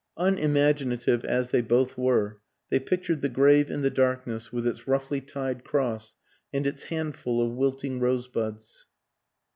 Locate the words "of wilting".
7.39-7.99